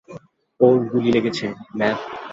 ওর 0.59 0.77
গুলি 0.91 1.09
লেগেছে, 1.11 1.45
ম্যাভ। 1.77 1.97